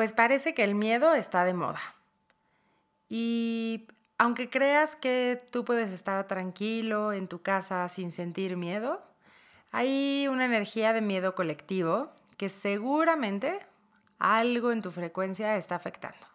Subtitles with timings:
[0.00, 1.82] Pues parece que el miedo está de moda.
[3.10, 9.02] Y aunque creas que tú puedes estar tranquilo en tu casa sin sentir miedo,
[9.70, 13.60] hay una energía de miedo colectivo que seguramente
[14.18, 16.26] algo en tu frecuencia está afectando.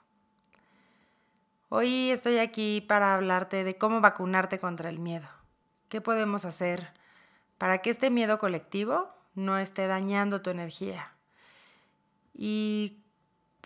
[1.70, 5.28] Hoy estoy aquí para hablarte de cómo vacunarte contra el miedo.
[5.90, 6.94] ¿Qué podemos hacer
[7.58, 11.14] para que este miedo colectivo no esté dañando tu energía?
[12.32, 13.02] Y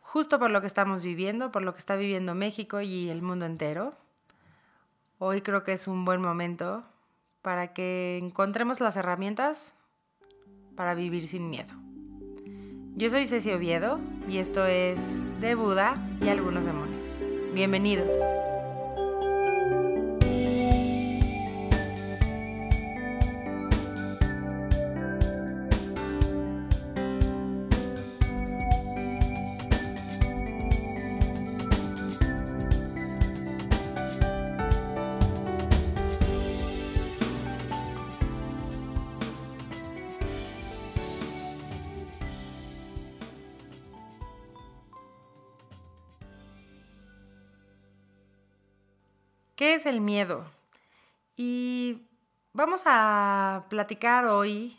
[0.10, 3.46] justo por lo que estamos viviendo, por lo que está viviendo México y el mundo
[3.46, 3.92] entero,
[5.20, 6.82] hoy creo que es un buen momento
[7.44, 9.76] para que encontremos las herramientas
[10.76, 11.74] para vivir sin miedo.
[12.96, 17.22] Yo soy Ceci Oviedo y esto es De Buda y algunos demonios.
[17.54, 18.18] Bienvenidos.
[49.60, 50.46] ¿Qué es el miedo?
[51.36, 52.08] Y
[52.54, 54.78] vamos a platicar hoy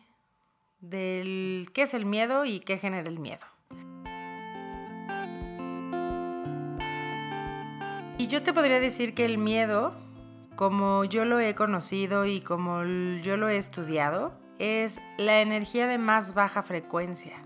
[0.80, 3.44] del qué es el miedo y qué genera el miedo.
[8.16, 9.92] Y yo te podría decir que el miedo,
[10.56, 12.82] como yo lo he conocido y como
[13.22, 17.36] yo lo he estudiado, es la energía de más baja frecuencia.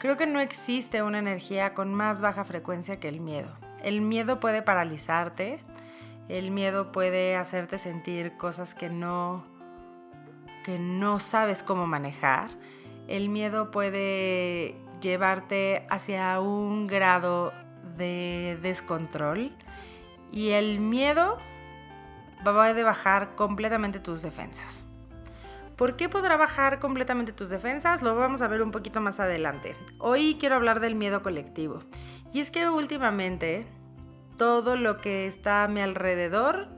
[0.00, 3.56] Creo que no existe una energía con más baja frecuencia que el miedo.
[3.84, 5.60] El miedo puede paralizarte,
[6.28, 9.44] el miedo puede hacerte sentir cosas que no,
[10.64, 12.50] que no sabes cómo manejar.
[13.06, 17.52] El miedo puede llevarte hacia un grado
[17.96, 19.52] de descontrol.
[20.32, 21.38] Y el miedo
[22.44, 24.86] va a bajar completamente tus defensas.
[25.76, 28.02] ¿Por qué podrá bajar completamente tus defensas?
[28.02, 29.74] Lo vamos a ver un poquito más adelante.
[29.98, 31.80] Hoy quiero hablar del miedo colectivo.
[32.32, 33.66] Y es que últimamente
[34.36, 36.68] todo lo que está a mi alrededor,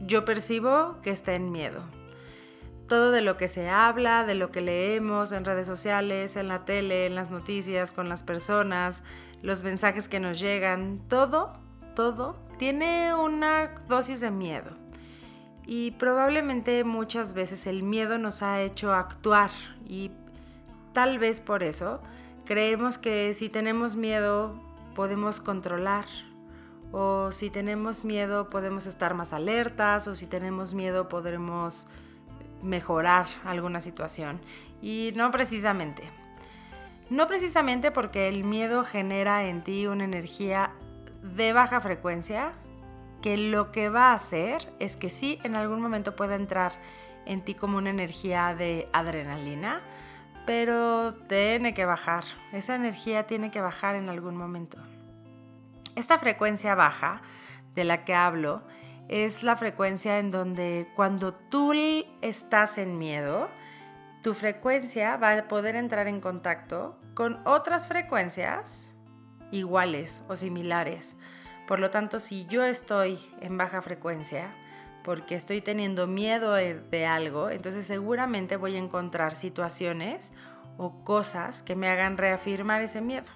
[0.00, 1.82] yo percibo que está en miedo.
[2.88, 6.64] Todo de lo que se habla, de lo que leemos en redes sociales, en la
[6.64, 9.02] tele, en las noticias, con las personas,
[9.42, 11.52] los mensajes que nos llegan, todo,
[11.94, 14.70] todo tiene una dosis de miedo.
[15.66, 19.50] Y probablemente muchas veces el miedo nos ha hecho actuar
[19.84, 20.12] y
[20.92, 22.00] tal vez por eso
[22.44, 24.54] creemos que si tenemos miedo
[24.94, 26.04] podemos controlar
[26.98, 31.88] o si tenemos miedo podemos estar más alertas o si tenemos miedo podremos
[32.62, 34.40] mejorar alguna situación.
[34.80, 36.04] Y no precisamente.
[37.10, 40.70] No precisamente porque el miedo genera en ti una energía
[41.36, 42.52] de baja frecuencia
[43.20, 46.72] que lo que va a hacer es que sí en algún momento pueda entrar
[47.26, 49.82] en ti como una energía de adrenalina,
[50.46, 52.24] pero tiene que bajar.
[52.52, 54.78] Esa energía tiene que bajar en algún momento.
[55.96, 57.22] Esta frecuencia baja
[57.74, 58.62] de la que hablo
[59.08, 61.72] es la frecuencia en donde cuando tú
[62.20, 63.48] estás en miedo,
[64.22, 68.94] tu frecuencia va a poder entrar en contacto con otras frecuencias
[69.50, 71.16] iguales o similares.
[71.66, 74.54] Por lo tanto, si yo estoy en baja frecuencia,
[75.02, 80.34] porque estoy teniendo miedo de algo, entonces seguramente voy a encontrar situaciones
[80.76, 83.30] o cosas que me hagan reafirmar ese miedo.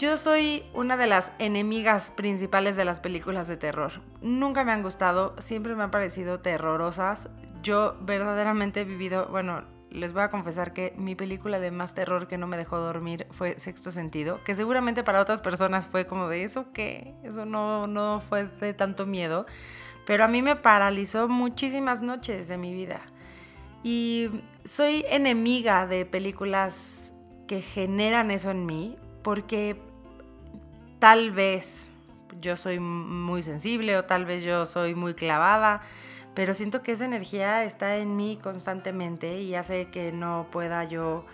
[0.00, 4.00] Yo soy una de las enemigas principales de las películas de terror.
[4.22, 7.28] Nunca me han gustado, siempre me han parecido terrorosas.
[7.62, 12.28] Yo verdaderamente he vivido, bueno, les voy a confesar que mi película de más terror
[12.28, 16.28] que no me dejó dormir fue Sexto Sentido, que seguramente para otras personas fue como
[16.28, 19.44] de eso que eso no, no fue de tanto miedo,
[20.06, 23.02] pero a mí me paralizó muchísimas noches de mi vida.
[23.82, 24.30] Y
[24.64, 27.12] soy enemiga de películas
[27.46, 29.89] que generan eso en mí, porque
[31.00, 31.90] tal vez
[32.40, 35.80] yo soy muy sensible o tal vez yo soy muy clavada,
[36.34, 41.24] pero siento que esa energía está en mí constantemente y hace que no pueda yo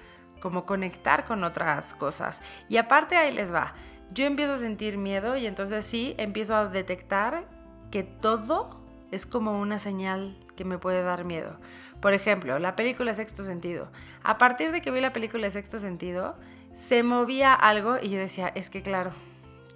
[0.40, 2.42] como conectar con otras cosas.
[2.68, 3.74] Y aparte ahí les va,
[4.12, 7.44] yo empiezo a sentir miedo y entonces sí, empiezo a detectar
[7.90, 8.80] que todo
[9.10, 11.58] es como una señal que me puede dar miedo.
[12.00, 13.90] Por ejemplo, la película Sexto Sentido.
[14.22, 16.36] A partir de que vi la película Sexto Sentido,
[16.72, 19.12] se movía algo y yo decía, es que claro,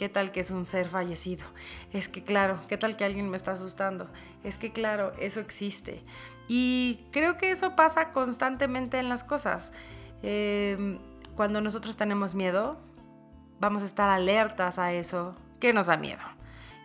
[0.01, 1.45] ¿Qué tal que es un ser fallecido?
[1.93, 4.09] Es que claro, ¿qué tal que alguien me está asustando?
[4.43, 6.03] Es que claro, eso existe.
[6.49, 9.75] Y creo que eso pasa constantemente en las cosas.
[10.23, 10.99] Em,
[11.37, 12.81] cuando nosotros tenemos miedo,
[13.61, 16.23] vamos a estar alertas a eso que nos da miedo.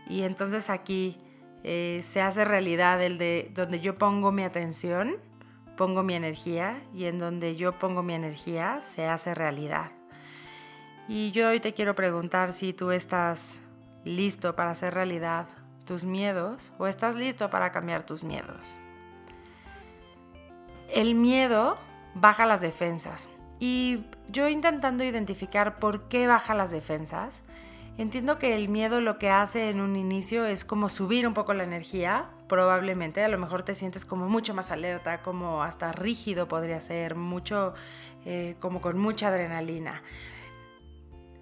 [0.09, 1.17] Y entonces aquí
[1.63, 5.15] eh, se hace realidad el de donde yo pongo mi atención,
[5.77, 9.89] pongo mi energía y en donde yo pongo mi energía se hace realidad.
[11.07, 13.61] Y yo hoy te quiero preguntar si tú estás
[14.05, 15.45] listo para hacer realidad
[15.85, 18.79] tus miedos o estás listo para cambiar tus miedos.
[20.89, 21.77] El miedo
[22.15, 23.29] baja las defensas
[23.59, 27.43] y yo intentando identificar por qué baja las defensas,
[27.99, 31.53] entiendo que el miedo lo que hace en un inicio es como subir un poco
[31.53, 36.47] la energía, probablemente, a lo mejor te sientes como mucho más alerta, como hasta rígido
[36.47, 37.75] podría ser, mucho,
[38.25, 40.01] eh, como con mucha adrenalina.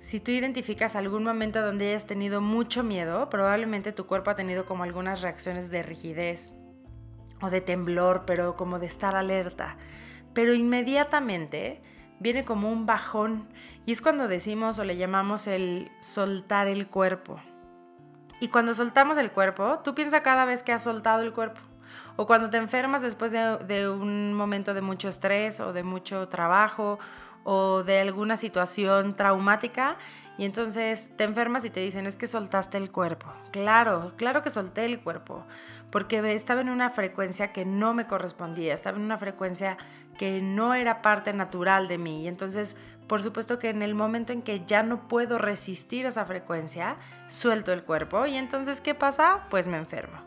[0.04, 4.66] Si tú identificas algún momento donde hayas tenido mucho miedo, probablemente tu cuerpo ha tenido
[4.66, 6.52] como algunas reacciones de rigidez
[7.42, 9.78] o de temblor, pero como de estar alerta.
[10.34, 11.82] Pero inmediatamente
[12.20, 13.48] viene como un bajón
[13.86, 17.40] y es cuando decimos o le llamamos el soltar el cuerpo.
[18.42, 21.62] Y cuando soltamos el cuerpo, tú piensas cada vez que has soltado el cuerpo.
[22.18, 26.28] O cuando te enfermas después de, de, un momento de mucho estrés o de mucho
[26.28, 27.00] trabajo
[27.44, 29.98] o de alguna situación traumática
[30.38, 33.28] y entonces te enfermas y te dicen es que soltaste el cuerpo.
[33.52, 35.46] Claro, claro que solté el cuerpo,
[35.92, 39.78] porque estaba en una frecuencia que no me correspondía, estaba en una frecuencia
[40.18, 44.32] que no era parte natural de mí y entonces por supuesto que en el momento
[44.32, 46.96] en que ya no puedo resistir esa frecuencia,
[47.28, 49.48] suelto el cuerpo y entonces ¿qué pasa?
[49.50, 50.20] Pues me enfermo.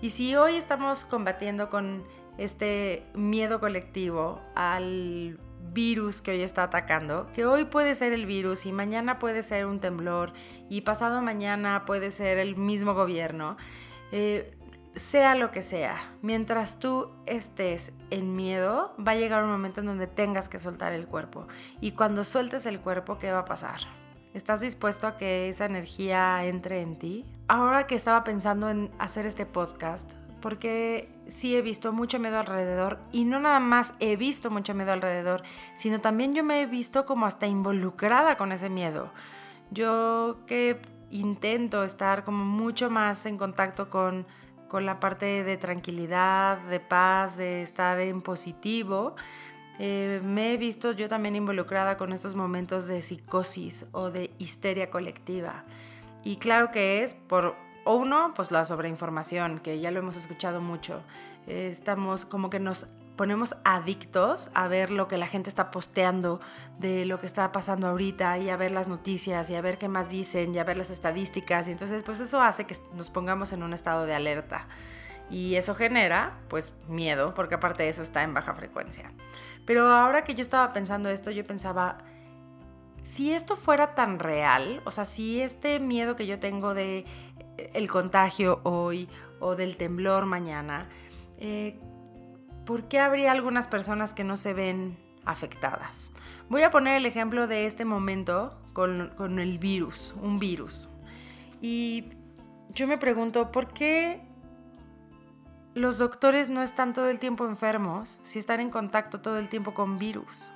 [0.00, 2.04] Y si hoy estamos combatiendo con
[2.36, 5.40] este miedo colectivo al
[5.72, 9.66] virus que hoy está atacando, que hoy puede ser el virus y mañana puede ser
[9.66, 10.32] un temblor
[10.68, 13.56] y pasado mañana puede ser el mismo gobierno,
[14.12, 14.54] eh,
[14.94, 19.86] sea lo que sea, mientras tú estés en miedo, va a llegar un momento en
[19.86, 21.46] donde tengas que soltar el cuerpo.
[21.80, 23.80] Y cuando sueltes el cuerpo, ¿qué va a pasar?
[24.34, 27.24] ¿Estás dispuesto a que esa energía entre en ti?
[27.46, 32.98] Ahora que estaba pensando en hacer este podcast, porque sí he visto mucho miedo alrededor
[33.12, 35.42] y no nada más he visto mucho miedo alrededor,
[35.74, 39.12] sino también yo me he visto como hasta involucrada con ese miedo.
[39.70, 40.80] Yo que
[41.10, 44.26] intento estar como mucho más en contacto con,
[44.68, 49.14] con la parte de tranquilidad, de paz, de estar en positivo,
[49.78, 54.90] eh, me he visto yo también involucrada con estos momentos de psicosis o de histeria
[54.90, 55.64] colectiva.
[56.24, 57.54] Y claro que es por
[57.88, 61.00] o uno, pues la sobreinformación, que ya lo hemos escuchado mucho.
[61.46, 62.86] Estamos como que nos
[63.16, 66.38] ponemos adictos a ver lo que la gente está posteando
[66.78, 69.88] de lo que está pasando ahorita y a ver las noticias y a ver qué
[69.88, 73.52] más dicen y a ver las estadísticas y entonces pues eso hace que nos pongamos
[73.52, 74.68] en un estado de alerta
[75.30, 79.12] y eso genera pues miedo porque aparte de eso está en baja frecuencia.
[79.64, 81.96] Pero ahora que yo estaba pensando esto yo pensaba
[83.02, 87.04] si esto fuera tan real, o sea, si este miedo que yo tengo de
[87.74, 89.08] el contagio hoy
[89.40, 90.88] o del temblor mañana,
[91.38, 91.78] eh,
[92.64, 96.10] ¿por qué habría algunas personas que no se ven afectadas?
[96.48, 100.88] Voy a poner el ejemplo de este momento con, con el virus, un virus.
[101.60, 102.10] Y
[102.70, 104.20] yo me pregunto, ¿por qué
[105.74, 109.74] los doctores no están todo el tiempo enfermos si están en contacto todo el tiempo
[109.74, 110.50] con virus?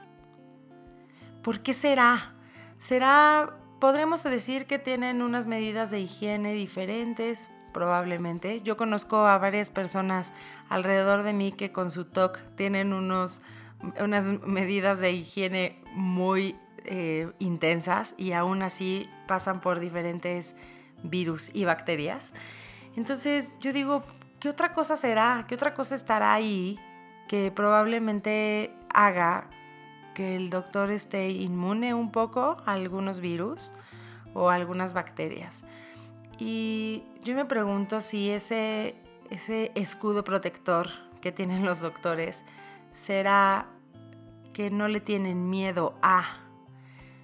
[1.42, 2.34] ¿Por qué será?
[2.78, 8.60] ¿Será Podremos decir que tienen unas medidas de higiene diferentes, probablemente.
[8.60, 10.34] Yo conozco a varias personas
[10.68, 13.42] alrededor de mí que con su TOC tienen unos,
[14.00, 20.54] unas medidas de higiene muy eh, intensas y aún así pasan por diferentes
[21.02, 22.36] virus y bacterias.
[22.94, 24.04] Entonces yo digo,
[24.38, 25.44] ¿qué otra cosa será?
[25.48, 26.78] ¿Qué otra cosa estará ahí
[27.26, 29.50] que probablemente haga
[30.14, 33.72] que el doctor esté inmune un poco a algunos virus
[34.34, 35.64] o algunas bacterias.
[36.38, 38.96] Y yo me pregunto si ese,
[39.30, 40.88] ese escudo protector
[41.20, 42.44] que tienen los doctores
[42.90, 43.66] será
[44.52, 46.38] que no le tienen miedo a.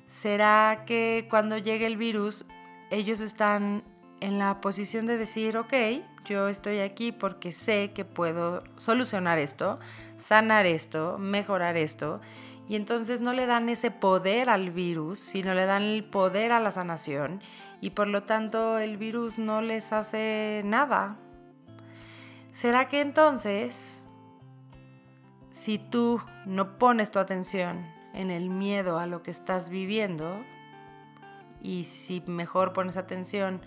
[0.07, 2.47] ¿Será que cuando llegue el virus
[2.91, 3.83] ellos están
[4.21, 5.75] en la posición de decir, ok,
[6.25, 9.79] yo estoy aquí porque sé que puedo solucionar esto,
[10.17, 12.21] sanar esto, mejorar esto,
[12.69, 16.61] y entonces no le dan ese poder al virus, sino le dan el poder a
[16.61, 17.41] la sanación
[17.81, 21.17] y por lo tanto el virus no les hace nada.
[22.53, 24.07] ¿Será que entonces,
[25.51, 30.45] si tú no pones tu atención en el miedo a lo que estás viviendo,
[31.63, 33.61] y si mejor pones atención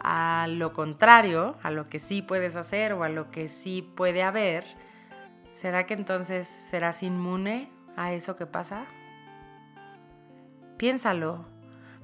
[0.00, 4.22] a lo contrario, a lo que sí puedes hacer o a lo que sí puede
[4.22, 4.64] haber,
[5.50, 8.86] ¿será que entonces serás inmune a eso que pasa?
[10.76, 11.44] Piénsalo,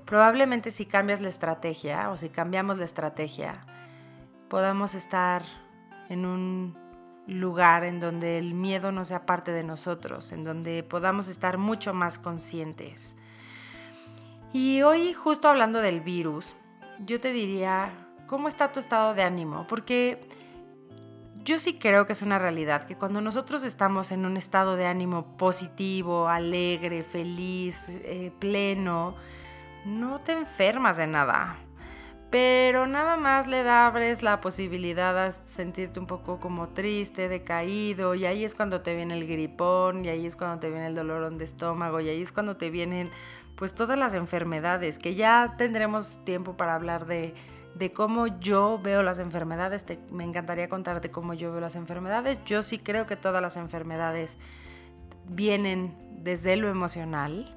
[0.05, 3.65] probablemente si cambias la estrategia o si cambiamos la estrategia,
[4.49, 5.43] podamos estar
[6.09, 6.77] en un
[7.27, 11.95] lugar en donde el miedo no sea parte de nosotros, en donde podamos estar mucho
[11.95, 13.17] más conscientes.
[14.53, 16.57] Y hoy, justo hablando del virus,
[16.99, 17.93] yo te diría,
[18.27, 19.67] ¿cómo está tu estado de ánimo?
[19.67, 20.29] Porque
[21.45, 24.87] yo sí creo que es una realidad, que cuando nosotros estamos en un estado de
[24.87, 29.15] ánimo positivo, alegre, feliz, eh, pleno,
[29.85, 31.59] no te enfermas de nada.
[32.31, 38.25] Pero nada más le abres la posibilidad a sentirte un poco como triste, decaído, y
[38.25, 41.37] ahí es cuando te viene el gripón, y ahí es cuando te viene el dolorón
[41.37, 43.11] de estómago, y ahí es cuando te vienen
[43.55, 47.35] pues todas las enfermedades, que ya tendremos tiempo para hablar de,
[47.75, 52.63] de cómo yo veo las enfermedades, me encantaría contarte cómo yo veo las enfermedades, yo
[52.63, 54.39] sí creo que todas las enfermedades
[55.27, 57.55] vienen desde lo emocional,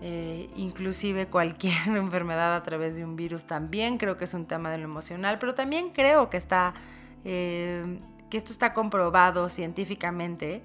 [0.00, 4.70] eh, inclusive cualquier enfermedad a través de un virus también creo que es un tema
[4.70, 6.74] de lo emocional, pero también creo que está
[7.24, 10.62] eh, que esto está comprobado científicamente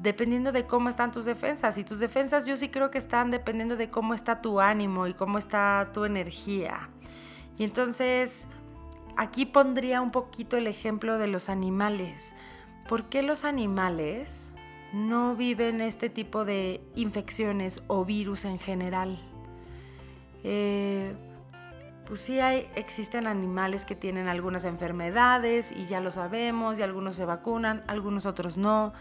[0.00, 1.76] dependiendo de cómo están tus defensas.
[1.78, 5.14] Y tus defensas yo sí creo que están dependiendo de cómo está tu ánimo y
[5.14, 6.88] cómo está tu energía.
[7.62, 8.48] Y entonces
[9.16, 12.34] aquí pondría un poquito el ejemplo de los animales.
[12.88, 14.52] ¿Por qué los animales
[14.92, 19.16] no viven este tipo de infecciones o virus en general.
[20.42, 21.14] Eh,
[22.04, 27.14] pues sí hay, existen animales que tienen algunas enfermedades y ya lo sabemos y algunos
[27.14, 28.92] se vacunan, algunos otros no.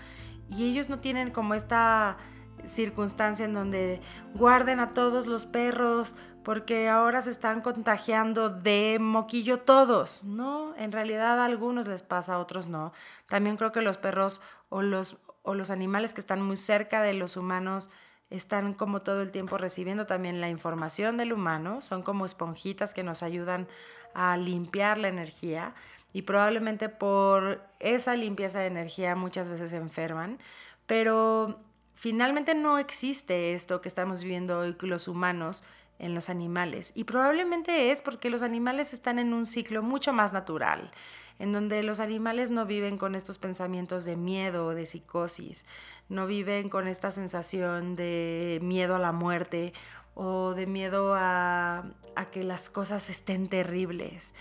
[0.50, 2.18] Y ellos no tienen como esta
[2.66, 4.02] circunstancia en donde
[4.36, 10.24] guarden a todos los perros porque ahora se están contagiando de moquillo todos.
[10.24, 12.94] No, en realidad a algunos les pasa, a otros no.
[13.28, 17.14] También creo que los perros o los, o los animales que están muy cerca de
[17.14, 17.90] los humanos
[18.32, 23.04] están como todo el tiempo recibiendo también la información del humano, son como esponjitas que
[23.04, 23.68] nos ayudan
[24.14, 25.76] a limpiar la energía
[26.14, 30.40] y probablemente por esa limpieza de energía muchas veces se enferman,
[30.86, 31.60] pero
[32.02, 35.64] finalmente no existe esto que estamos viviendo hoy los humanos
[36.00, 36.94] en los animales.
[36.96, 40.90] Y probablemente es porque los animales están en un ciclo mucho más natural,
[41.38, 45.68] en donde los animales no viven con estos pensamientos de miedo o de psicosis,
[46.10, 49.72] no viven con esta sensación de miedo a la muerte
[50.16, 51.84] o de miedo a,
[52.32, 54.34] que las cosas estén terribles.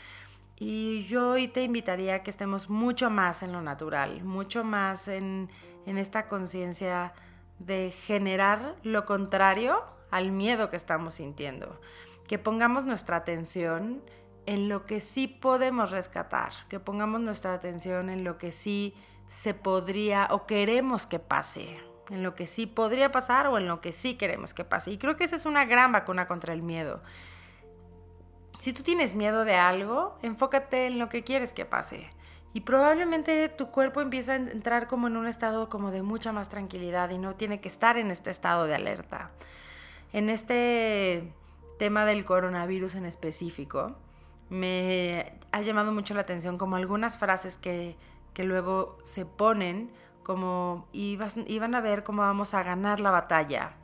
[0.59, 5.09] Y yo hoy te invitaría a que estemos mucho más en lo natural, mucho más
[5.09, 5.51] en,
[5.85, 7.13] en esta conciencia
[7.61, 11.81] de generar lo contrario al miedo que estamos sintiendo.
[12.27, 14.03] Que pongamos nuestra atención
[14.47, 18.95] en lo que sí podemos rescatar, que pongamos nuestra atención en lo que sí
[19.29, 23.81] se podría o queremos que pase, en lo que sí podría pasar o en lo
[23.81, 24.91] que sí queremos que pase.
[24.91, 27.03] Y creo que esa es una gran vacuna contra el miedo.
[28.59, 32.11] Si tú tienes miedo de algo, enfócate en lo que quieres que pase.
[32.53, 36.49] Y probablemente tu cuerpo empieza a entrar como en un estado como de mucha más
[36.49, 39.31] tranquilidad y no tiene que estar en este estado de alerta
[40.13, 41.33] en este
[41.79, 43.95] tema del coronavirus en específico,
[44.49, 47.97] me ha llamado mucho la atención como algunas frases que,
[48.37, 49.91] luego se ponen
[50.23, 53.75] como iban a ver cómo vamos a ganar la batalla.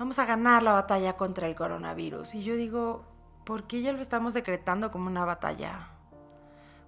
[0.00, 2.34] Vamos a ganar la batalla contra el coronavirus.
[2.34, 3.04] Y yo digo,
[3.44, 5.89] ¿por qué ya lo estamos decretando como una batalla?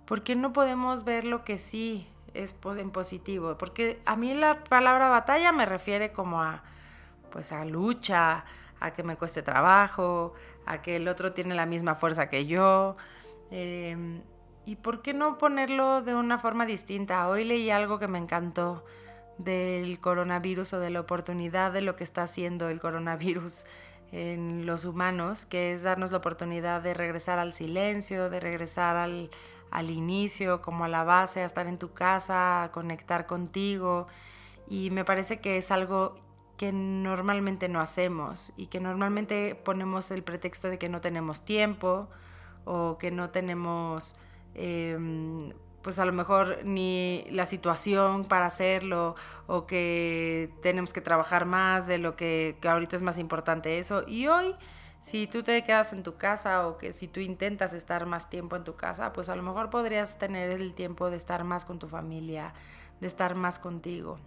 [0.06, 3.56] ¿Por qué no podemos ver lo que sí es en positivo?
[3.58, 6.62] Porque a mí la palabra batalla me refiere como a,
[7.30, 8.44] pues a lucha,
[8.80, 10.34] a que me cueste trabajo,
[10.66, 12.96] a que el otro tiene la misma fuerza que yo.
[13.50, 14.22] Em,
[14.64, 17.28] ¿Y por qué no ponerlo de una forma distinta?
[17.28, 18.84] Hoy leí algo que me encantó
[19.38, 23.64] del coronavirus o de la oportunidad de lo que está haciendo el coronavirus
[24.12, 29.30] en los humanos, que es darnos la oportunidad de regresar al silencio, de regresar al,
[29.72, 34.06] al inicio, como a la base, a estar en tu casa, a conectar contigo.
[34.68, 36.14] Y me parece que es algo
[36.56, 42.08] que normalmente no hacemos y que normalmente ponemos el pretexto de que no tenemos tiempo
[42.64, 44.14] o que no tenemos
[44.54, 45.50] em,
[45.82, 51.86] pues a lo mejor ni la situación para hacerlo o que tenemos que trabajar más
[51.86, 54.04] de lo que, que ahorita es más importante eso.
[54.06, 54.54] Y hoy,
[55.02, 58.54] si tú te quedas en tu casa o que si tú intentas estar más tiempo
[58.54, 61.80] en tu casa, pues a lo mejor podrías tener el tiempo de estar más con
[61.80, 62.54] tu familia,
[63.00, 64.18] de estar más contigo.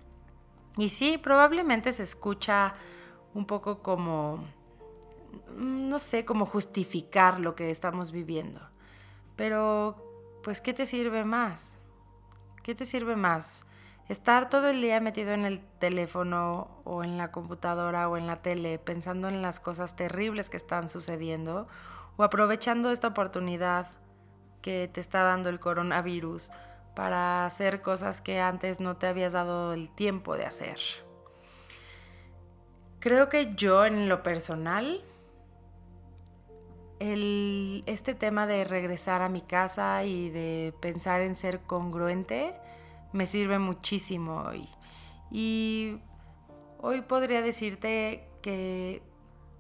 [0.76, 2.74] Y sí, probablemente se escucha
[3.34, 4.44] un poco como,
[5.56, 8.60] mm, no sé, como justificar lo que estamos viviendo.
[9.38, 11.80] Pero, pues, ¿qué te sirve más?
[12.64, 13.66] ¿Qué te sirve más?
[14.08, 18.44] Estar todo el día metido en el teléfono o en la computadora o en la
[18.44, 21.68] tele pensando en las cosas terribles que están sucediendo
[22.16, 23.88] o aprovechando esta oportunidad
[24.62, 26.52] que te está dando el coronavirus
[26.96, 30.80] para hacer cosas que antes no te habías dado el tiempo de hacer.
[33.00, 35.04] Creo que yo en lo personal,
[37.00, 42.56] este tema de regresar a mi casa y de pensar en ser congruente
[43.16, 44.68] me sirve muchísimo hoy.
[45.32, 45.98] Y
[46.80, 49.02] hoy podría decirte que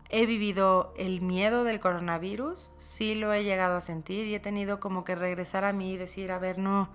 [0.09, 4.79] he vivido el miedo del coronavirus, sí lo he llegado a sentir y he tenido
[4.79, 6.91] como que regresar a mí y decir, a ver, no,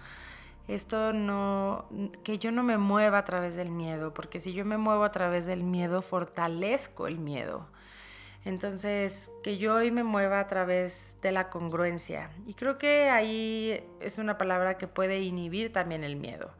[0.68, 1.86] esto no,
[2.22, 5.12] que yo no me mueva a través del miedo, porque si yo me muevo a
[5.12, 7.66] través del miedo, fortalezco el miedo.
[8.44, 12.30] Entonces, que yo hoy me mueva a través de la congruencia.
[12.46, 16.50] Y creo que ahí es una palabra que puede inhibir también el miedo.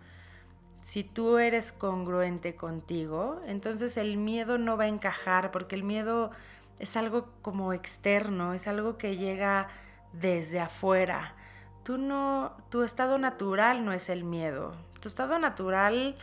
[0.82, 6.30] Si tú eres congruente contigo, entonces el miedo no va a encajar, porque el miedo
[6.78, 9.68] es algo como externo, es algo que llega
[10.12, 11.34] desde afuera
[11.82, 14.76] tú no, tu estado natural no es el miedo.
[15.00, 16.14] Tu estado natural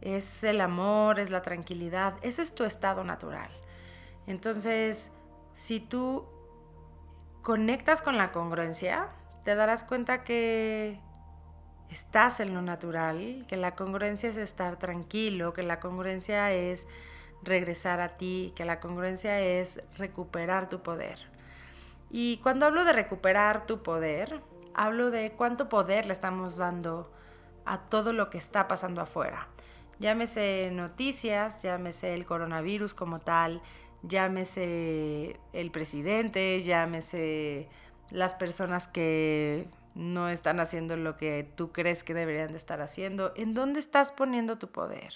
[0.00, 2.14] es el amor, es la tranquilidad.
[2.22, 3.48] Ese es tu estado natural.
[4.26, 5.12] Entonces,
[5.52, 6.26] si tú
[7.42, 9.08] conectas con la congruencia,
[9.44, 10.98] te darás cuenta que
[11.90, 16.88] estás en lo natural, que la congruencia es estar tranquilo, que la congruencia es
[17.42, 21.18] regresar a ti, que la congruencia es recuperar tu poder.
[22.10, 24.40] Y cuando hablo de recuperar tu poder,
[24.72, 27.12] hablo de cuánto poder le estamos dando
[27.64, 29.48] a todo lo que está pasando afuera.
[29.98, 33.62] Llámese noticias, llámese el coronavirus como tal,
[34.08, 37.68] llámese el presidente, llámese
[38.10, 43.32] las personas que no están haciendo lo que tú crees que deberían de estar haciendo.
[43.36, 45.14] ¿En dónde estás poniendo tu poder?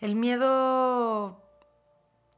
[0.00, 1.40] El miedo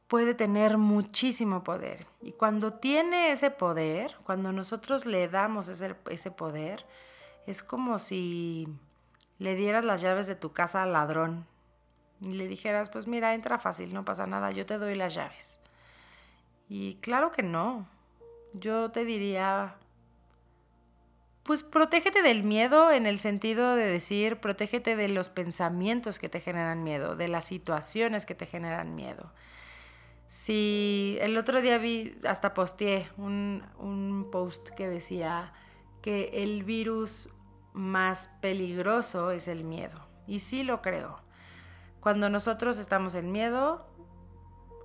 [0.07, 2.05] puede tener muchísimo poder.
[2.21, 6.85] Y cuando tiene ese poder, cuando nosotros le damos ese, ese poder,
[7.47, 8.67] es como si
[9.39, 11.47] le dieras las llaves de tu casa al ladrón
[12.21, 15.59] y le dijeras, pues mira, entra fácil, no pasa nada, yo te doy las llaves.
[16.69, 17.87] Y claro que no.
[18.53, 19.75] Yo te diría,
[21.43, 26.39] pues protégete del miedo en el sentido de decir, protégete de los pensamientos que te
[26.39, 29.31] generan miedo, de las situaciones que te generan miedo.
[30.27, 35.53] Si el otro día vi, hasta posteé un, un post que decía
[36.01, 37.29] que el virus
[37.73, 40.07] más peligroso es el miedo.
[40.27, 41.24] Y sí lo creo.
[42.05, 43.83] Cuando nosotros estamos en miedo,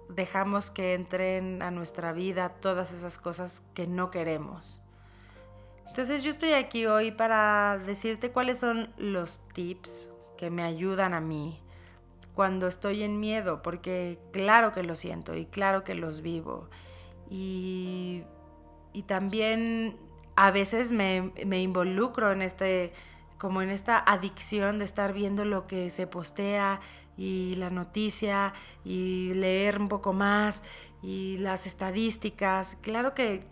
[0.08, 4.80] dejamos que entren a nuestra vida todas esas cosas que no queremos.
[5.86, 11.20] Entonces yo estoy aquí hoy para decirte cuáles son los tips que me ayudan a
[11.20, 11.60] mí
[12.34, 16.70] cuando estoy en miedo, porque claro que lo siento y claro que los vivo.
[17.28, 18.24] Y,
[19.06, 19.98] también
[20.36, 22.94] a veces me, me, involucro en este,
[23.40, 26.80] como en esta adicción de estar viendo lo que se postea
[27.16, 28.52] y la noticia
[28.84, 30.62] y leer un poco más
[31.02, 32.76] y las estadísticas.
[32.82, 33.46] Claro que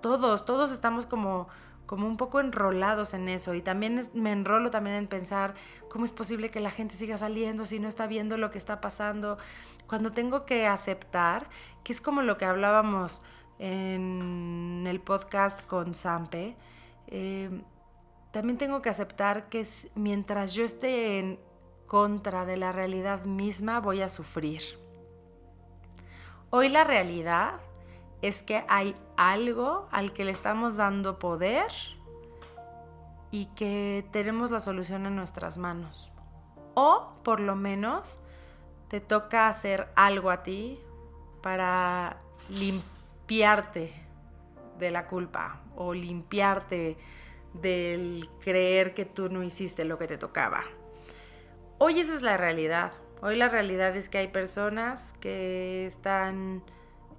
[0.00, 1.48] todos, todos estamos como
[1.84, 5.54] como un poco enrolados en eso y también me enrolo también en pensar
[5.88, 8.80] cómo es posible que la gente siga saliendo si no está viendo lo que está
[8.80, 9.38] pasando,
[9.86, 11.48] cuando tengo que aceptar,
[11.84, 13.22] que es como lo que hablábamos
[13.60, 16.56] en el podcast con Sampe,
[17.06, 17.62] eh,
[18.36, 21.40] también tengo que aceptar que mientras yo esté en
[21.86, 24.60] contra de la realidad misma voy a sufrir.
[26.50, 27.54] Hoy la realidad
[28.20, 31.72] es que hay algo al que le estamos dando poder
[33.30, 36.12] y que tenemos la solución en nuestras manos.
[36.74, 38.20] O por lo menos
[38.88, 40.78] te toca hacer algo a ti
[41.40, 42.18] para
[42.50, 43.94] limpiarte
[44.78, 46.98] de la culpa o limpiarte
[47.60, 50.62] del creer que tú no hiciste lo que te tocaba.
[51.78, 52.92] Hoy esa es la realidad.
[53.22, 56.62] Hoy la realidad es que hay personas que están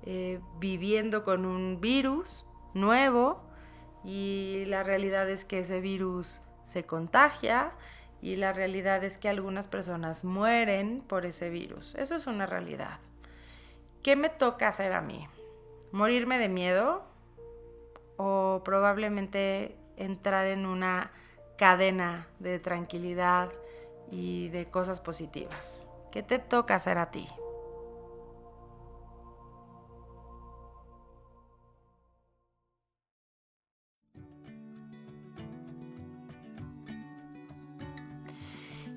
[0.03, 3.43] eh, viviendo con un virus nuevo
[4.03, 7.71] y la realidad es que ese virus se contagia
[8.21, 11.95] y la realidad es que algunas personas mueren por ese virus.
[11.95, 12.99] Eso es una realidad.
[14.03, 15.27] ¿Qué me toca hacer a mí?
[15.91, 17.03] ¿Morirme de miedo?
[18.17, 21.11] ¿O probablemente entrar en una
[21.57, 23.51] cadena de tranquilidad
[24.09, 25.87] y de cosas positivas?
[26.11, 27.27] ¿Qué te toca hacer a ti?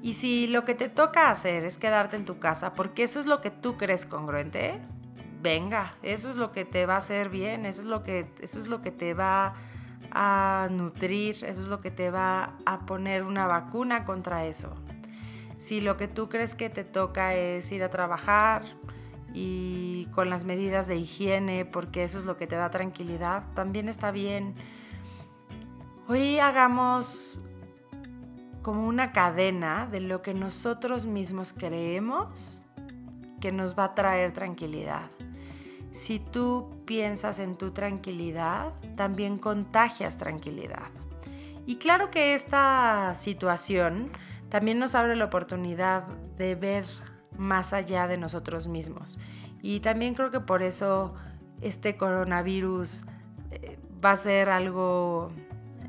[0.03, 3.27] Y si lo que te toca hacer es quedarte en tu casa, porque eso es
[3.27, 4.81] lo que tú crees congruente,
[5.43, 8.59] venga, eso es lo que te va a hacer bien, eso es lo que, eso
[8.59, 9.55] es lo que te va a
[10.71, 14.75] nutrir, eso es lo que te va a poner una vacuna contra eso.
[15.59, 18.63] Si lo que tú crees que te toca es ir a trabajar
[19.35, 23.89] y con las medidas de higiene, porque eso es lo que te da tranquilidad, también
[23.89, 24.55] está bien.
[26.09, 27.41] Hoy hagamos
[28.63, 32.63] como una cadena de lo que nosotros mismos creemos
[33.41, 35.11] que nos va a traer tranquilidad.
[35.93, 40.89] Si tú piensas en tu tranquilidad, también contagias tranquilidad.
[41.67, 44.11] Y claro que esta situación
[44.49, 46.85] también nos abre la oportunidad de ver
[47.37, 49.19] más allá de nosotros mismos.
[49.63, 51.15] Y también creo que por eso
[51.61, 53.05] este coronavirus
[53.51, 55.31] eh, va a ser algo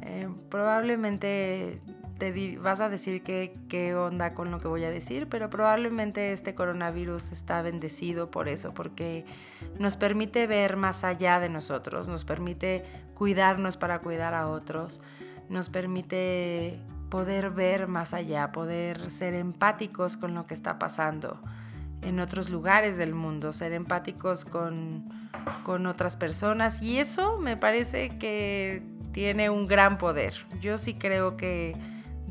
[0.01, 1.81] eh, probablemente
[2.61, 7.31] vas a decir qué onda con lo que voy a decir, pero probablemente este coronavirus
[7.31, 9.25] está bendecido por eso, porque
[9.79, 15.01] nos permite ver más allá de nosotros, nos permite cuidarnos para cuidar a otros,
[15.49, 16.79] nos permite
[17.09, 21.39] poder ver más allá, poder ser empáticos con lo que está pasando
[22.01, 25.29] en otros lugares del mundo, ser empáticos con,
[25.63, 28.81] con otras personas y eso me parece que
[29.11, 30.33] tiene un gran poder.
[30.61, 31.73] Yo sí creo que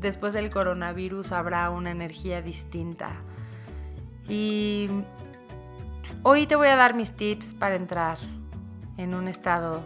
[0.01, 3.11] después del coronavirus habrá una energía distinta.
[4.27, 4.89] Y
[6.23, 8.17] hoy te voy a dar mis tips para entrar
[8.97, 9.81] en un estado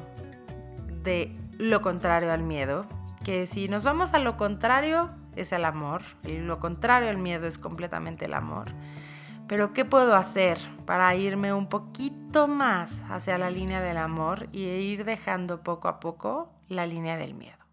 [1.03, 2.85] de lo contrario al miedo,
[3.23, 7.45] que si nos vamos a lo contrario es el amor y lo contrario al miedo
[7.45, 8.67] es completamente el amor.
[9.47, 14.63] Pero ¿qué puedo hacer para irme un poquito más hacia la línea del amor y
[14.63, 17.64] ir dejando poco a poco la línea del miedo?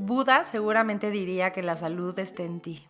[0.00, 2.88] Buda seguramente diría que la salud está en ti.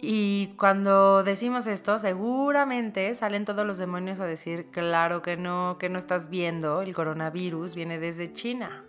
[0.00, 5.90] Y cuando decimos esto, seguramente salen todos los demonios a decir, claro que no, que
[5.90, 8.86] no estás viendo, el coronavirus viene desde China.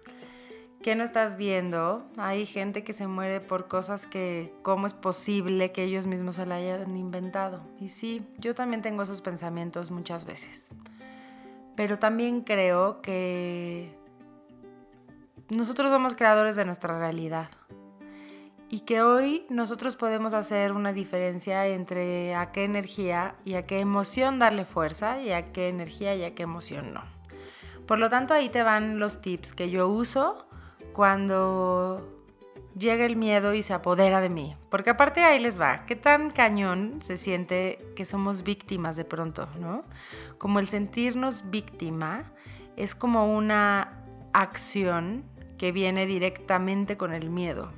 [0.82, 2.08] ¿Qué no estás viendo?
[2.15, 6.45] Hay gente que se muere por cosas que, ¿cómo es posible que ellos mismos se
[6.45, 7.62] la hayan inventado?
[7.78, 10.74] Y sí, yo también tengo esos pensamientos muchas veces.
[11.76, 14.01] Pero también creo que
[15.58, 17.50] nosotros somos creadores de nuestra realidad
[18.70, 23.80] y que hoy nosotros podemos hacer una diferencia entre a qué energía y a qué
[23.80, 27.04] emoción darle fuerza y a qué energía y a qué emoción no.
[27.86, 30.48] Por lo tanto, ahí te van los tips que yo uso
[30.94, 32.08] cuando
[32.78, 34.56] llega el miedo y se apodera de mí.
[34.70, 39.50] Porque aparte ahí les va, qué tan cañón se siente que somos víctimas de pronto,
[39.60, 39.84] ¿no?
[40.38, 42.32] Como el sentirnos víctima
[42.78, 45.26] es como una acción
[45.62, 47.69] que viene directamente con el miedo.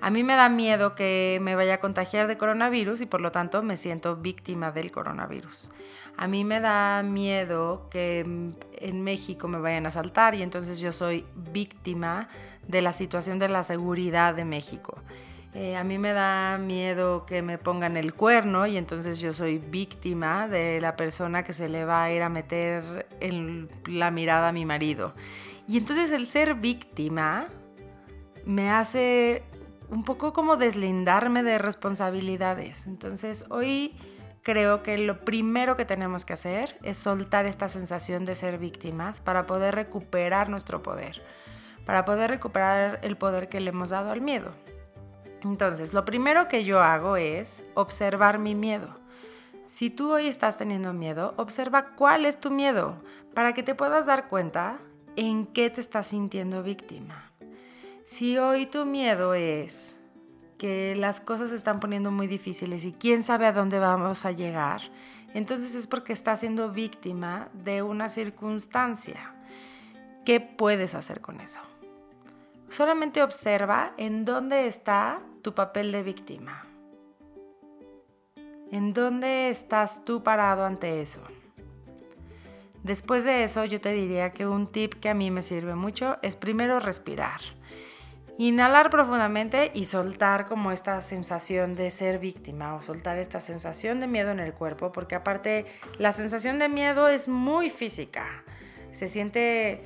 [0.00, 3.30] A mí me da miedo que me vaya a contagiar de coronavirus y por lo
[3.30, 5.70] tanto me siento víctima del coronavirus.
[6.16, 10.90] A mí me da miedo que en México me vayan a asaltar y entonces yo
[10.90, 12.28] soy víctima
[12.66, 14.98] de la situación de la seguridad de México.
[15.54, 19.58] Eh, a mí me da miedo que me pongan el cuerno y entonces yo soy
[19.58, 24.48] víctima de la persona que se le va a ir a meter en la mirada
[24.48, 25.14] a mi marido.
[25.66, 27.46] Y entonces el ser víctima
[28.44, 29.42] me hace
[29.88, 32.86] un poco como deslindarme de responsabilidades.
[32.86, 33.96] Entonces hoy
[34.42, 39.20] creo que lo primero que tenemos que hacer es soltar esta sensación de ser víctimas
[39.20, 41.22] para poder recuperar nuestro poder,
[41.86, 44.52] para poder recuperar el poder que le hemos dado al miedo.
[45.42, 48.98] Entonces, lo primero que yo hago es observar mi miedo.
[49.66, 53.02] Si tú hoy estás teniendo miedo, observa cuál es tu miedo
[53.34, 54.78] para que te puedas dar cuenta
[55.16, 57.30] en qué te estás sintiendo víctima.
[58.04, 60.00] Si hoy tu miedo es
[60.58, 64.32] que las cosas se están poniendo muy difíciles y quién sabe a dónde vamos a
[64.32, 64.80] llegar,
[65.32, 69.34] entonces es porque estás siendo víctima de una circunstancia.
[70.24, 71.60] ¿Qué puedes hacer con eso?
[72.68, 76.66] Solamente observa en dónde está tu papel de víctima.
[78.70, 81.20] ¿En dónde estás tú parado ante eso?
[82.84, 86.18] Después de eso, yo te diría que un tip que a mí me sirve mucho
[86.20, 87.40] es primero respirar.
[88.36, 94.06] Inhalar profundamente y soltar como esta sensación de ser víctima o soltar esta sensación de
[94.06, 95.64] miedo en el cuerpo, porque aparte
[95.98, 98.44] la sensación de miedo es muy física.
[98.92, 99.82] Se siente,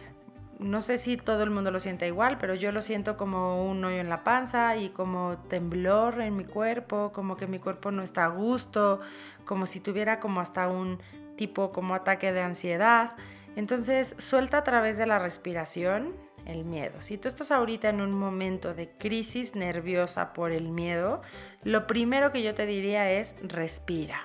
[0.59, 3.85] no sé si todo el mundo lo siente igual, pero yo lo siento como un
[3.85, 8.03] hoyo en la panza y como temblor en mi cuerpo, como que mi cuerpo no
[8.03, 8.99] está a gusto,
[9.45, 10.99] como si tuviera como hasta un
[11.39, 13.17] tipo como ataque de ansiedad.
[13.57, 17.01] Entonces suelta a través de la respiración el miedo.
[17.01, 21.23] Si tú estás ahorita en un momento de crisis nerviosa por el miedo,
[21.63, 24.21] lo primero que yo te diría es respira.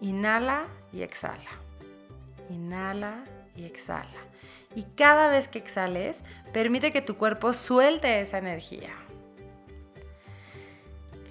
[0.00, 1.50] Inhala y exhala.
[2.48, 4.08] Inhala y exhala.
[4.74, 8.90] Y cada vez que exhales, permite que tu cuerpo suelte esa energía.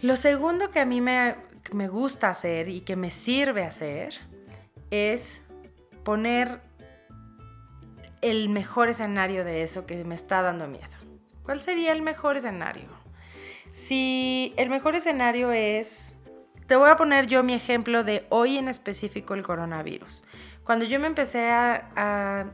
[0.02, 1.36] Lo segundo que a mí me,
[1.74, 4.31] me gusta hacer y que me sirve hacer
[4.92, 5.44] es
[6.04, 6.62] poner
[8.22, 10.86] el mejor escenario de eso que me está dando miedo.
[11.44, 12.88] ¿Cuál sería el mejor escenario?
[13.72, 16.16] Si el mejor escenario es,
[16.68, 20.24] te voy a poner yo mi ejemplo de hoy en específico el coronavirus.
[20.64, 22.52] Cuando yo me empecé a,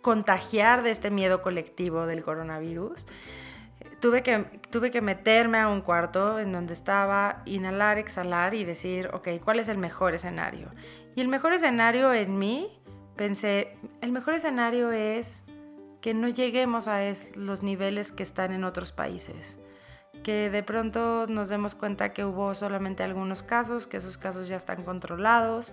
[0.00, 3.06] contagiar de este miedo colectivo del coronavirus,
[4.00, 9.10] tuve que, tuve que meterme a un cuarto en donde estaba, inhalar, exhalar y decir,
[9.12, 10.68] ok, ¿cuál es el mejor escenario?
[11.14, 12.82] Y el mejor escenario en mí
[13.16, 15.44] pensé, el mejor escenario es
[16.00, 17.00] que no lleguemos a
[17.36, 19.60] los niveles que están en otros países.
[20.22, 24.56] Que de pronto nos demos cuenta que hubo solamente algunos casos, que esos casos ya
[24.56, 25.72] están controlados,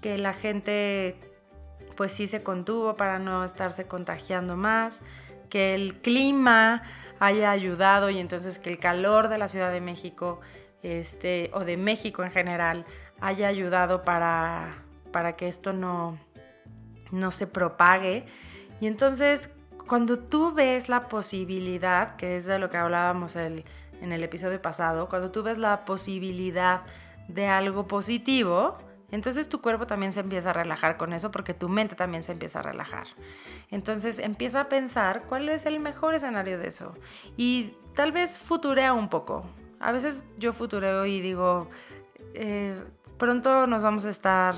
[0.00, 1.16] que la gente
[1.96, 5.02] pues sí se contuvo para no estarse contagiando más,
[5.50, 6.82] que el clima
[7.22, 10.40] haya ayudado y entonces que el calor de la Ciudad de México
[10.82, 12.84] este, o de México en general
[13.20, 14.82] haya ayudado para,
[15.12, 16.18] para que esto no,
[17.12, 18.26] no se propague.
[18.80, 19.54] Y entonces,
[19.86, 23.62] cuando tú ves la posibilidad, que es de lo que hablábamos en
[24.00, 26.80] el episodio pasado, cuando tú ves la posibilidad
[27.28, 28.78] de algo positivo,
[29.12, 32.32] entonces tu cuerpo también se empieza a relajar con eso porque tu mente también se
[32.32, 33.06] empieza a relajar.
[33.70, 36.94] Entonces empieza a pensar cuál es el mejor escenario de eso.
[37.36, 39.44] Y tal vez futurea un poco.
[39.80, 41.68] A veces yo futureo y digo,
[42.32, 42.82] eh,
[43.18, 44.54] pronto nos vamos a estar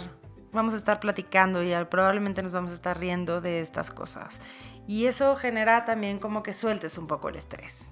[0.53, 4.41] vamos a estar platicando y probablemente nos vamos a estar riendo de estas cosas.
[4.87, 7.91] Y eso genera también como que sueltes un poco el estrés.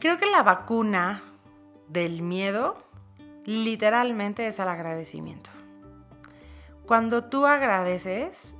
[0.00, 1.22] Creo que la vacuna
[1.86, 2.87] del miedo
[3.48, 5.50] literalmente es el agradecimiento.
[6.86, 8.56] Cuando tú agradeces,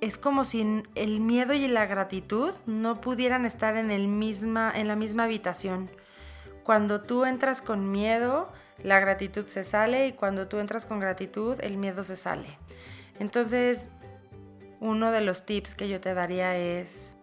[0.00, 4.88] es como si el miedo y la gratitud no pudieran estar en, el misma, en
[4.88, 5.90] la misma habitación.
[6.64, 8.50] Cuando tú entras con miedo,
[8.82, 12.58] la gratitud se sale y cuando tú entras con gratitud, el miedo se sale.
[13.18, 13.90] Entonces,
[14.80, 17.14] uno de los tips que yo te daría es,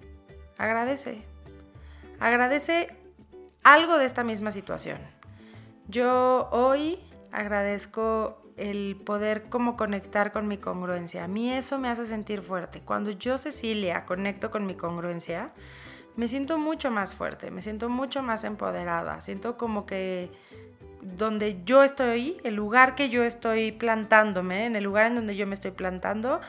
[0.60, 1.24] agradece.
[2.20, 2.90] Agradece
[3.64, 5.19] algo de esta misma situación.
[5.90, 7.00] Yo hoy
[7.32, 11.24] agradezco el poder como conectar con mi congruencia.
[11.24, 12.82] A mí eso me hace sentir fuerte.
[12.82, 15.52] Cuando yo, Cecilia, conecto con mi congruencia,
[16.16, 20.30] me siento mucho más fuerte, me siento mucho más empoderada, siento como que
[21.02, 25.48] donde yo estoy, el lugar que yo estoy plantándome, en el lugar en donde yo
[25.48, 26.40] me estoy plantando,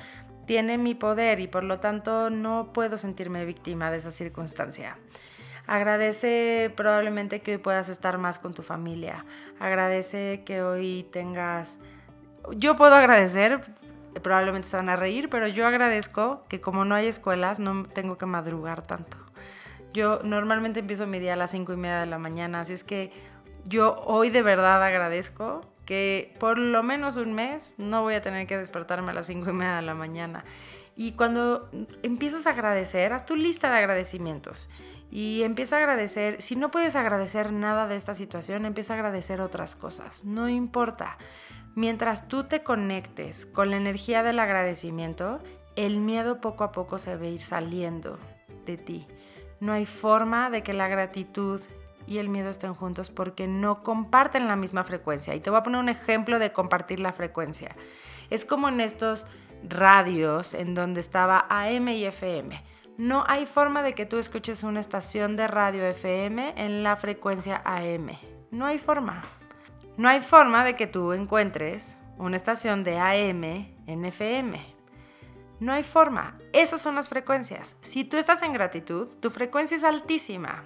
[0.44, 4.98] tiene mi poder y por lo tanto no puedo sentirme víctima de esa circunstancia.
[5.70, 9.24] Agradece probablemente que hoy puedas estar más con tu familia.
[9.60, 11.78] Agradece que hoy tengas...
[12.56, 13.60] Yo puedo agradecer,
[14.20, 18.18] probablemente se van a reír, pero yo agradezco que como no hay escuelas, no tengo
[18.18, 19.16] que madrugar tanto.
[19.92, 22.82] Yo normalmente empiezo mi día a las cinco y media de la mañana, así es
[22.82, 23.12] que
[23.64, 28.48] yo hoy de verdad agradezco que por lo menos un mes no voy a tener
[28.48, 30.42] que despertarme a las cinco y media de la mañana.
[30.96, 31.70] Y cuando
[32.02, 34.68] empiezas a agradecer, haz tu lista de agradecimientos
[35.10, 36.40] y empieza a agradecer.
[36.40, 40.24] Si no puedes agradecer nada de esta situación, empieza a agradecer otras cosas.
[40.24, 41.18] No importa.
[41.74, 45.40] Mientras tú te conectes con la energía del agradecimiento,
[45.76, 48.18] el miedo poco a poco se a ir saliendo
[48.66, 49.06] de ti.
[49.60, 51.60] No hay forma de que la gratitud
[52.06, 55.34] y el miedo estén juntos porque no comparten la misma frecuencia.
[55.34, 57.76] Y te voy a poner un ejemplo de compartir la frecuencia.
[58.30, 59.26] Es como en estos
[59.62, 62.62] radios en donde estaba AM y FM.
[63.00, 67.62] No hay forma de que tú escuches una estación de radio FM en la frecuencia
[67.64, 68.10] AM.
[68.50, 69.22] No hay forma.
[69.96, 73.42] No hay forma de que tú encuentres una estación de AM
[73.86, 74.62] en FM.
[75.60, 76.36] No hay forma.
[76.52, 77.74] Esas son las frecuencias.
[77.80, 80.64] Si tú estás en gratitud, tu frecuencia es altísima.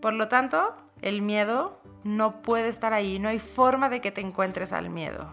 [0.00, 4.22] Por lo tanto, el miedo no puede estar ahí, no hay forma de que te
[4.22, 5.30] encuentres al miedo.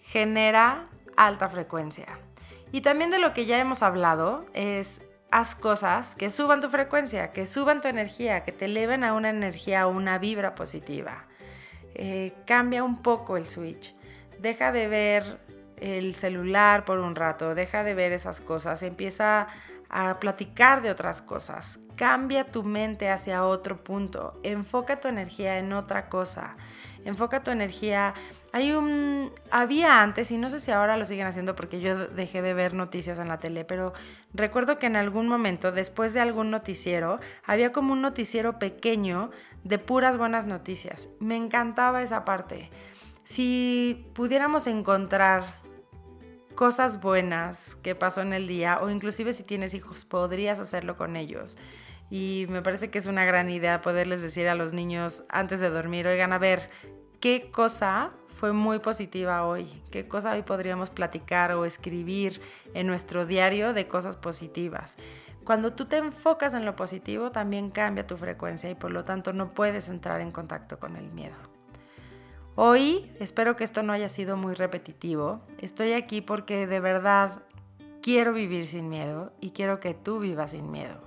[0.00, 2.06] Genera alta frecuencia.
[2.72, 7.32] Y también de lo que ya hemos hablado es haz cosas que suban tu frecuencia,
[7.32, 11.26] que suban tu energía, que te eleven a una energía, a una vibra positiva.
[11.94, 13.94] Eh, cambia un poco el switch.
[14.40, 15.38] Deja de ver
[15.76, 19.48] el celular por un rato, deja de ver esas cosas, empieza
[19.90, 21.78] a platicar de otras cosas.
[21.96, 24.40] Cambia tu mente hacia otro punto.
[24.42, 26.56] Enfoca tu energía en otra cosa.
[27.04, 28.14] Enfoca tu energía.
[28.52, 29.32] Hay un.
[29.50, 32.74] Había antes, y no sé si ahora lo siguen haciendo porque yo dejé de ver
[32.74, 33.94] noticias en la tele, pero
[34.34, 39.30] recuerdo que en algún momento, después de algún noticiero, había como un noticiero pequeño
[39.64, 41.08] de puras buenas noticias.
[41.18, 42.70] Me encantaba esa parte.
[43.24, 45.62] Si pudiéramos encontrar
[46.54, 51.16] cosas buenas que pasó en el día o inclusive si tienes hijos podrías hacerlo con
[51.16, 51.56] ellos.
[52.10, 55.70] Y me parece que es una gran idea poderles decir a los niños antes de
[55.70, 56.68] dormir, oigan, a ver,
[57.20, 58.10] ¿qué cosa
[58.42, 59.68] fue muy positiva hoy?
[59.92, 62.40] ¿Qué cosa hoy podríamos platicar o escribir
[62.74, 64.96] en nuestro diario de cosas positivas?
[65.44, 69.32] Cuando tú te enfocas en lo positivo, también cambia tu frecuencia y por lo tanto
[69.32, 71.36] no puedes entrar en contacto con el miedo.
[72.56, 75.42] Hoy espero que esto no haya sido muy repetitivo.
[75.60, 77.44] Estoy aquí porque de verdad
[78.02, 80.98] quiero vivir sin miedo y quiero que tú vivas sin miedo.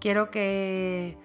[0.00, 1.18] Quiero que,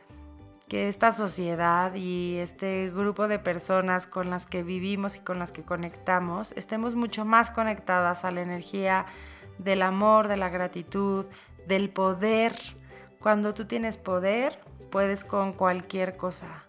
[0.68, 5.52] que esta sociedad y este grupo de personas con las que vivimos y con las
[5.52, 9.06] que conectamos estemos mucho más conectadas a la energía
[9.58, 11.26] del amor, de la gratitud,
[11.68, 12.54] del poder.
[13.20, 14.60] Cuando tú tienes poder,
[14.92, 16.66] puedes con cualquier cosa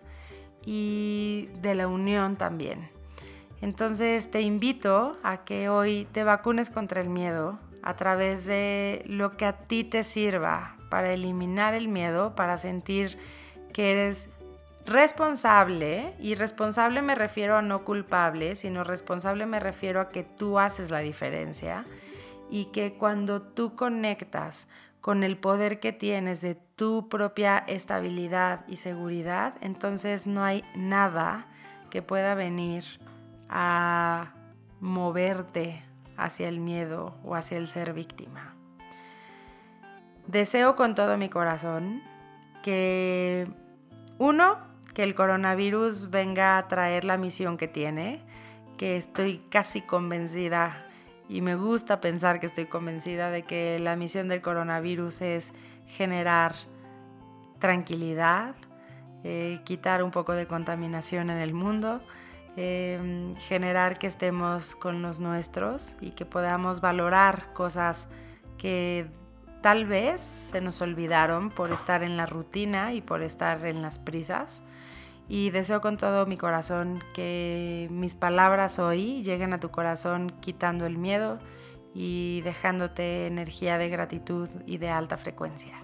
[0.65, 2.91] y de la unión también.
[3.61, 9.37] Entonces te invito a que hoy te vacunes contra el miedo a través de lo
[9.37, 13.19] que a ti te sirva para eliminar el miedo, para sentir
[13.73, 14.31] que eres
[14.87, 20.59] responsable, y responsable me refiero a no culpable, sino responsable me refiero a que tú
[20.59, 21.85] haces la diferencia
[22.51, 24.69] y que cuando tú conectas
[25.01, 31.47] con el poder que tienes de tu propia estabilidad y seguridad, entonces no hay nada
[31.91, 32.85] que pueda venir
[33.49, 34.33] a
[34.81, 35.83] moverte
[36.17, 38.55] hacia el miedo o hacia el ser víctima.
[40.27, 42.03] Deseo con todo mi corazón
[42.63, 43.49] que,
[44.19, 44.59] uno,
[44.95, 48.23] que el coronavirus venga a traer la misión que tiene,
[48.77, 50.85] que estoy casi convencida
[51.29, 55.55] y me gusta pensar que estoy convencida de que la misión del coronavirus es
[55.87, 56.55] generar
[57.59, 58.55] tranquilidad,
[59.25, 62.01] eh, quitar un poco de contaminación en el mundo,
[62.57, 68.09] em, generar que estemos con los nuestros y que podamos valorar cosas
[68.57, 69.07] que
[69.61, 73.99] tal vez se nos olvidaron por estar en la rutina y por estar en las
[73.99, 74.63] prisas
[75.29, 80.87] y deseo con todo mi corazón que mis palabras hoy lleguen a tu corazón quitando
[80.87, 81.39] el miedo
[81.95, 85.75] y dejándote energía de gratitud y de alta frecuencia.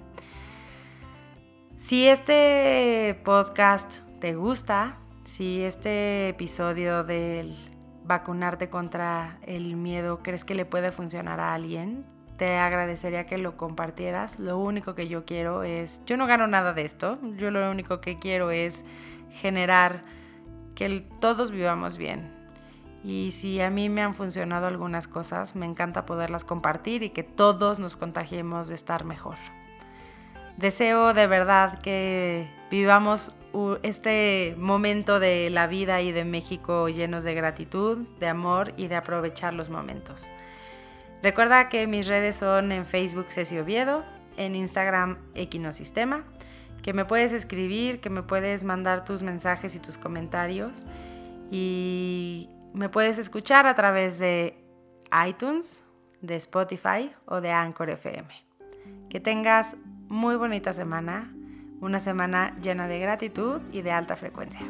[1.77, 7.55] Si este podcast te gusta, si este episodio del
[8.05, 12.07] vacunarte contra el miedo crees que le puede funcionar a alguien,
[12.37, 14.39] te agradecería que lo compartieras.
[14.39, 18.01] Lo único que yo quiero es, yo no gano nada de esto, yo lo único
[18.01, 18.85] que quiero es
[19.31, 20.03] generar
[20.75, 22.33] que todos vivamos bien.
[23.05, 27.23] Y si a mí me han funcionado algunas cosas, me encanta poderlas compartir y que
[27.23, 29.37] todos nos contagiemos de estar mejor.
[30.57, 33.35] Deseo de verdad que vivamos
[33.83, 38.97] este momento de la vida y de México llenos de gratitud, de amor y de
[38.97, 40.31] aprovechar los momentos.
[41.25, 44.05] Recuerda que mis redes son en Facebook Ceci Oviedo,
[44.37, 46.23] en Instagram Equinosistema
[46.85, 50.85] que me puedes escribir, que me puedes mandar tus mensajes y tus comentarios
[51.51, 54.63] y me puedes escuchar a través de
[55.27, 55.87] iTunes,
[56.21, 58.29] de Spotify o de Anchor FM.
[59.09, 61.33] Que tengas muy bonita semana,
[61.81, 64.61] una semana llena de gratitud y de alta frecuencia.